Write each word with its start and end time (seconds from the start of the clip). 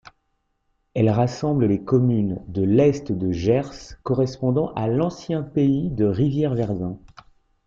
Elle 0.95 1.11
rassemble 1.11 1.67
les 1.67 1.83
communes 1.83 2.41
de 2.47 2.63
l'est 2.63 3.11
de 3.11 3.31
Gers 3.31 4.01
correspondant 4.01 4.73
à 4.73 4.87
l'ancien 4.87 5.43
pays 5.43 5.91
de 5.91 6.05
Rivière-Verdun. 6.05 6.97